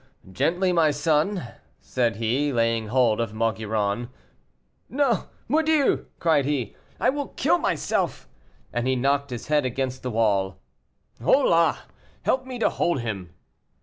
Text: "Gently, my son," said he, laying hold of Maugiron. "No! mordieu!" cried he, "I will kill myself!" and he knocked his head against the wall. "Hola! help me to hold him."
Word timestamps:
"Gently, 0.31 0.73
my 0.73 0.89
son," 0.89 1.43
said 1.79 2.15
he, 2.15 2.51
laying 2.51 2.87
hold 2.87 3.21
of 3.21 3.35
Maugiron. 3.35 4.09
"No! 4.89 5.29
mordieu!" 5.47 6.07
cried 6.19 6.43
he, 6.45 6.75
"I 6.99 7.11
will 7.11 7.27
kill 7.27 7.59
myself!" 7.59 8.27
and 8.73 8.87
he 8.87 8.95
knocked 8.95 9.29
his 9.29 9.45
head 9.45 9.63
against 9.63 10.01
the 10.01 10.09
wall. 10.09 10.57
"Hola! 11.23 11.77
help 12.23 12.47
me 12.47 12.57
to 12.57 12.69
hold 12.71 13.01
him." 13.01 13.35